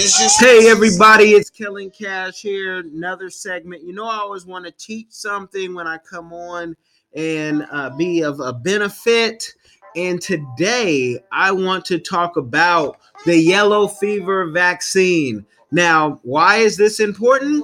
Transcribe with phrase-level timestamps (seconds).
[0.00, 2.78] Hey everybody, it's Kellen Cash here.
[2.78, 3.82] Another segment.
[3.82, 6.74] You know, I always want to teach something when I come on
[7.14, 9.52] and uh, be of a benefit.
[9.94, 15.44] And today I want to talk about the yellow fever vaccine.
[15.70, 17.62] Now, why is this important?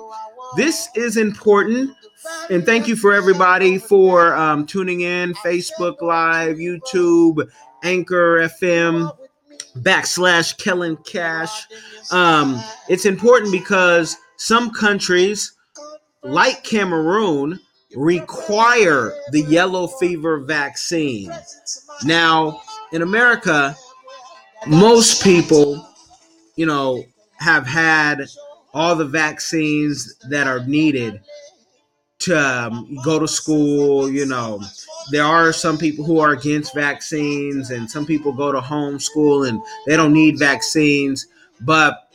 [0.59, 1.91] This is important.
[2.51, 7.51] And thank you for everybody for um, tuning in Facebook Live, YouTube,
[7.83, 9.11] Anchor FM,
[9.83, 11.67] backslash Kellen Cash.
[12.11, 15.53] Um, it's important because some countries,
[16.23, 17.59] like Cameroon,
[17.95, 21.33] require the yellow fever vaccine.
[22.05, 22.61] Now,
[22.93, 23.77] in America,
[24.67, 25.87] most people,
[26.57, 27.03] you know,
[27.39, 28.27] have had
[28.75, 31.21] all the vaccines that are needed
[32.21, 34.11] to um, go to school.
[34.11, 34.61] You know,
[35.11, 39.61] there are some people who are against vaccines, and some people go to homeschool and
[39.87, 41.27] they don't need vaccines.
[41.61, 42.09] But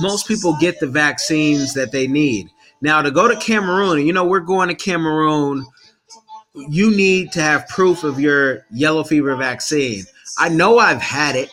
[0.00, 2.48] most people get the vaccines that they need.
[2.80, 5.66] Now, to go to Cameroon, you know, we're going to Cameroon,
[6.54, 10.04] you need to have proof of your yellow fever vaccine.
[10.38, 11.50] I know I've had it.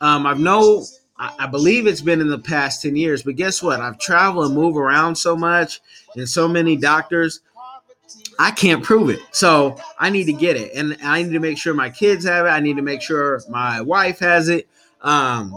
[0.00, 0.84] Um, I've know
[1.18, 3.80] I, believe it's been in the past 10 years, but guess what?
[3.80, 5.80] I've traveled and moved around so much
[6.14, 7.40] and so many doctors.
[8.38, 9.20] I can't prove it.
[9.32, 10.72] So I need to get it.
[10.74, 12.50] And I need to make sure my kids have it.
[12.50, 14.68] I need to make sure my wife has it.
[15.00, 15.56] Um,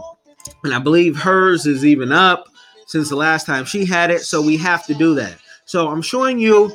[0.64, 2.48] and I believe hers is even up
[2.86, 4.22] since the last time she had it.
[4.22, 5.36] So we have to do that.
[5.66, 6.72] So I'm showing you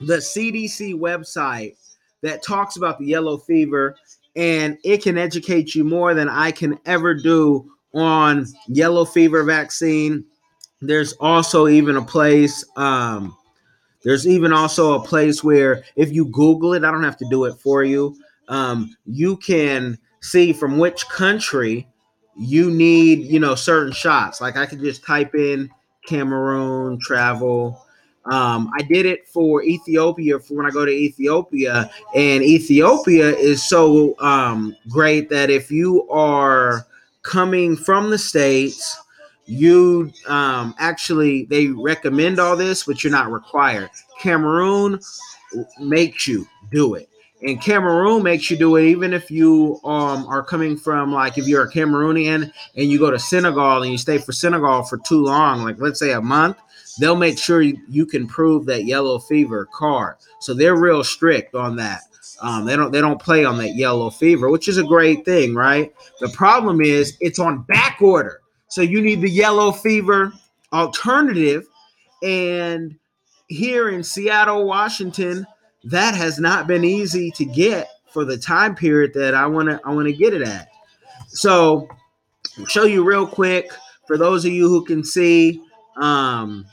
[0.00, 1.76] the CDC website
[2.22, 3.96] that talks about the yellow fever,
[4.34, 10.24] and it can educate you more than I can ever do on yellow fever vaccine.
[10.80, 12.64] There's also even a place.
[12.76, 13.36] Um,
[14.02, 17.44] there's even also a place where if you Google it, I don't have to do
[17.44, 18.16] it for you.
[18.48, 21.88] Um, you can see from which country
[22.36, 24.40] you need, you know, certain shots.
[24.40, 25.70] Like I could just type in
[26.06, 27.80] Cameroon travel.
[28.26, 33.62] Um, I did it for Ethiopia for when I go to Ethiopia, and Ethiopia is
[33.62, 36.86] so um, great that if you are
[37.24, 39.00] coming from the states,
[39.46, 43.90] you um, actually they recommend all this, but you're not required.
[44.20, 45.00] Cameroon
[45.80, 47.08] makes you do it.
[47.42, 51.46] And Cameroon makes you do it even if you um, are coming from like if
[51.46, 55.22] you're a Cameroonian and you go to Senegal and you stay for Senegal for too
[55.22, 56.56] long, like let's say a month,
[56.98, 60.16] they'll make sure you, you can prove that yellow fever card.
[60.40, 62.02] So they're real strict on that.
[62.40, 65.54] Um, they don't they don't play on that yellow fever, which is a great thing,
[65.54, 65.92] right?
[66.20, 68.40] The problem is it's on back order.
[68.68, 70.32] So you need the yellow fever
[70.72, 71.66] alternative.
[72.22, 72.96] And
[73.48, 75.46] here in Seattle, Washington,
[75.84, 79.80] that has not been easy to get for the time period that I want to
[79.84, 80.68] I want to get it at.
[81.28, 81.88] So
[82.58, 83.70] I'll show you real quick
[84.06, 85.62] for those of you who can see
[85.96, 86.66] um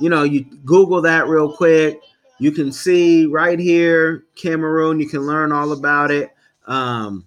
[0.00, 2.00] you know you google that real quick
[2.38, 6.30] you can see right here cameroon you can learn all about it
[6.66, 7.26] um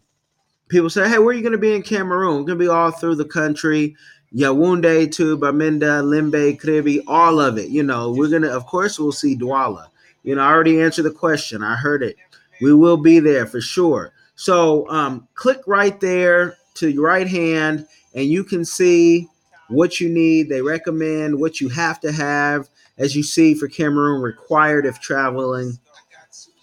[0.68, 2.92] people say hey where are you going to be in cameroon going to be all
[2.92, 3.96] through the country
[4.36, 7.69] Yaoundé to Bamenda, Limbe, Kribi, all of it.
[7.69, 9.88] You know, we're gonna, of course, we'll see Douala.
[10.24, 11.64] You know, I already answered the question.
[11.64, 12.16] I heard it.
[12.62, 14.14] We will be there for sure.
[14.36, 19.28] So um, click right there to your right hand, and you can see
[19.69, 20.50] what you need.
[20.50, 22.69] They recommend what you have to have,
[23.00, 25.80] as you see for Cameroon, required if traveling.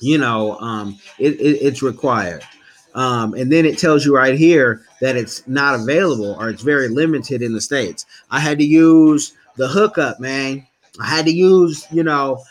[0.00, 2.44] You know, um, it, it, it's required.
[2.94, 6.88] Um, and then it tells you right here that it's not available or it's very
[6.88, 8.06] limited in the states.
[8.30, 10.66] I had to use the hookup, man.
[11.00, 12.42] I had to use, you know,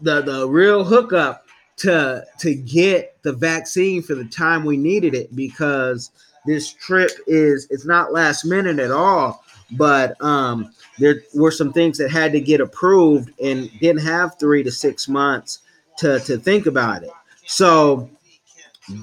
[0.00, 5.34] the the real hookup to to get the vaccine for the time we needed it
[5.34, 6.10] because
[6.46, 11.98] this trip is it's not last minute at all but um there were some things
[11.98, 15.60] that had to get approved and didn't have three to six months
[15.98, 17.10] to to think about it.
[17.46, 18.10] So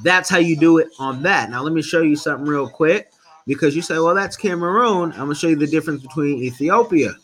[0.04, 1.50] that's how you do it on that.
[1.50, 3.12] Now let me show you something real quick
[3.48, 5.12] because you say well that's cameroon.
[5.14, 7.16] I'm going to show you the difference between ethiopia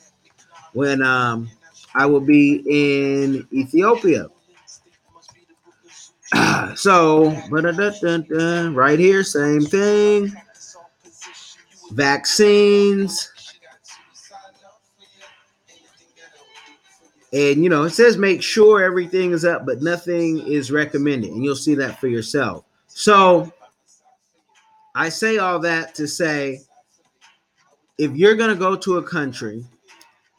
[0.74, 1.50] when um
[1.96, 4.28] I will be in Ethiopia.
[6.78, 10.32] So, right here, same thing.
[11.92, 13.32] Vaccines.
[17.34, 21.32] And you know, it says make sure everything is up, but nothing is recommended.
[21.32, 22.64] And you'll see that for yourself.
[22.88, 23.52] So,
[24.96, 26.62] I say all that to say
[27.98, 29.66] if you're going to go to a country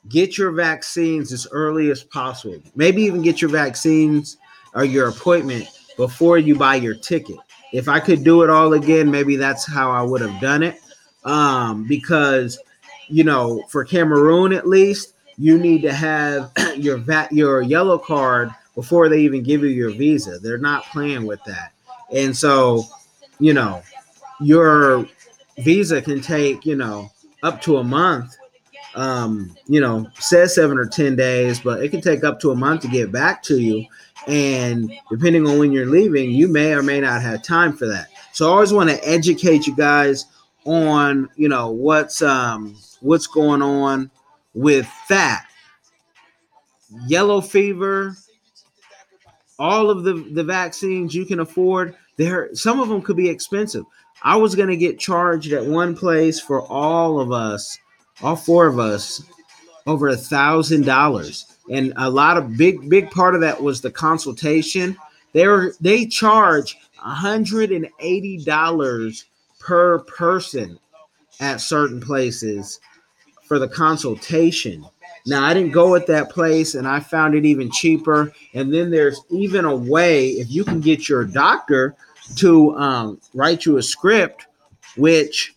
[0.08, 2.58] get your vaccines as early as possible.
[2.75, 4.38] Maybe even get your vaccines
[4.75, 7.36] or your appointment before you buy your ticket.
[7.74, 10.80] If I could do it all again, maybe that's how I would have done it.
[11.24, 12.58] Um, because
[13.08, 18.50] you know, for Cameroon at least, you need to have your VAT, your yellow card
[18.74, 20.38] before they even give you your visa.
[20.38, 21.72] They're not playing with that.
[22.14, 22.84] And so,
[23.38, 23.82] you know,
[24.40, 25.06] your
[25.58, 27.10] visa can take, you know,
[27.42, 28.36] up to a month.
[28.94, 32.56] Um, you know, says seven or 10 days, but it can take up to a
[32.56, 33.86] month to get back to you.
[34.26, 38.08] And depending on when you're leaving, you may or may not have time for that.
[38.32, 40.26] So I always want to educate you guys
[40.64, 44.10] on, you know, what's um what's going on
[44.54, 45.46] with that.
[47.06, 48.16] Yellow fever,
[49.58, 53.84] all of the, the vaccines you can afford, there some of them could be expensive.
[54.22, 57.78] I was gonna get charged at one place for all of us,
[58.22, 59.22] all four of us,
[59.88, 61.46] over a thousand dollars.
[61.70, 64.96] And a lot of big, big part of that was the consultation.
[65.32, 69.25] They were they charge a $180
[69.58, 70.79] per person
[71.40, 72.81] at certain places
[73.44, 74.85] for the consultation.
[75.26, 78.32] Now, I didn't go at that place and I found it even cheaper.
[78.55, 81.96] And then there's even a way if you can get your doctor
[82.37, 84.46] to um, write you a script,
[84.96, 85.55] which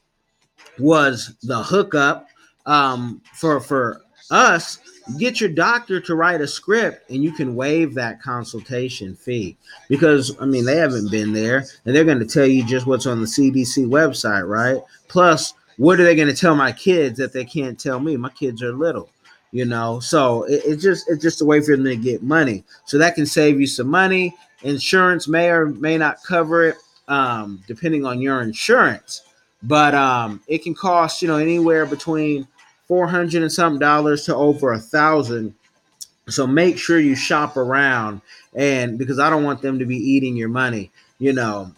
[0.80, 2.28] was the hookup
[2.66, 4.02] um, for for
[4.32, 4.80] us.
[5.18, 9.58] Get your doctor to write a script, and you can waive that consultation fee
[9.90, 13.08] because I mean they haven't been there, and they're going to tell you just what's
[13.08, 14.82] on the CDC website, right?
[15.08, 18.16] Plus, what are they going to tell my kids that they can't tell me?
[18.16, 19.10] My kids are little
[19.52, 22.64] you know so it, it's just it's just a way for them to get money
[22.86, 27.62] so that can save you some money insurance may or may not cover it um,
[27.68, 29.24] depending on your insurance
[29.64, 32.48] but um, it can cost you know anywhere between
[32.92, 35.56] 400 and something dollars to over a thousand.
[36.28, 38.20] So make sure you shop around
[38.54, 41.72] and because i don't want them to be eating your money you know.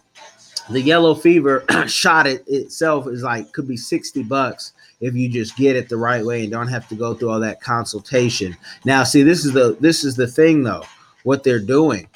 [0.70, 5.56] The yellow fever shot it itself is like could be 60 bucks if you just
[5.56, 8.56] get it the right way and don't have to go through all that consultation.
[8.84, 10.82] Now see this is the this is the thing though
[11.22, 12.08] what they're doing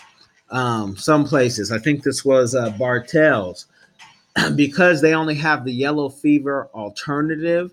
[0.50, 1.70] um some places.
[1.70, 3.66] I think this was uh, bartell's
[4.56, 7.70] because they only have the yellow fever alternative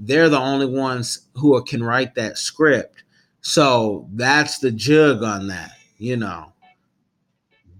[0.00, 3.04] they're the only ones who can write that script.
[3.42, 6.52] So that's the jug on that you know.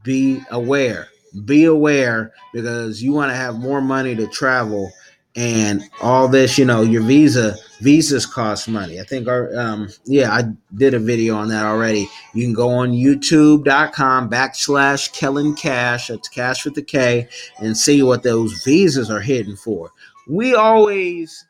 [0.05, 1.09] Be aware.
[1.45, 4.93] Be aware because you want to have more money to travel
[5.37, 9.01] and all this you know your visa visas cost money.
[9.01, 10.43] I think our um yeah i
[10.75, 12.09] did a video on that already.
[12.35, 17.29] You can go on youtube.com backslash kellen cash that's cash with the k
[17.59, 19.93] and see what those visas are hitting for.
[20.27, 21.47] We always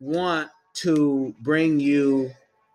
[0.00, 2.30] want to bring you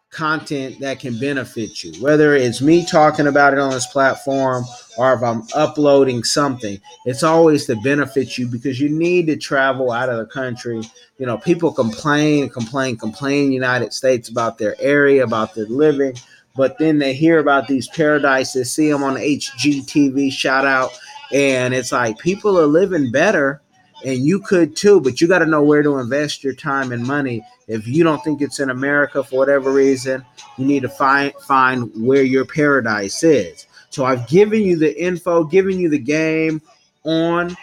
[0.10, 4.66] content that can benefit you, whether it's me talking about it on this platform
[4.98, 6.80] or if I'm uploading something.
[7.06, 10.82] It's always to benefit you because you need to travel out of the country.
[11.18, 16.16] You know, people complain, complain, complain United States about their area, about their living,
[16.58, 20.92] but then they hear about these paradises, see them on HGTV, shout out,
[21.32, 23.62] and it's like people are living better
[24.06, 27.06] and you could too, but you got to know where to invest your time and
[27.06, 27.46] money.
[27.68, 30.26] If you don't think it's in America for whatever reason,
[30.58, 33.68] you need to find find where your paradise is.
[33.90, 36.62] So I've given you the info, given you the game
[37.04, 37.56] on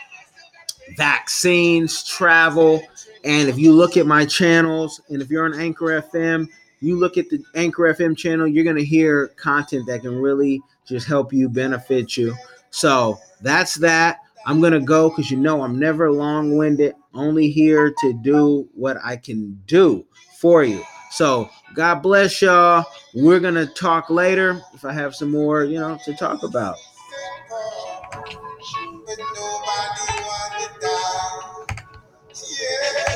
[0.96, 2.82] vaccines, travel,
[3.24, 6.48] and if you look at my channels, and if you're on Anchor FM,
[6.80, 11.06] you look at the Anchor FM channel, you're gonna hear content that can really just
[11.06, 12.34] help you benefit you.
[12.70, 14.18] So that's that.
[14.48, 19.18] I'm gonna go because you know I'm never long-winded, only here to do what I
[19.18, 20.06] can do
[20.40, 20.82] for you.
[21.10, 22.86] So God bless y'all.
[23.14, 26.76] We're gonna talk later if I have some more, you know, to talk about.